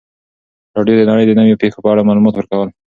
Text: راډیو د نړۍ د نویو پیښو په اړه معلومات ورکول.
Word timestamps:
راډیو 0.75 0.95
د 0.97 1.01
نړۍ 1.09 1.25
د 1.27 1.31
نویو 1.39 1.59
پیښو 1.63 1.83
په 1.83 1.89
اړه 1.93 2.07
معلومات 2.07 2.33
ورکول. 2.35 2.69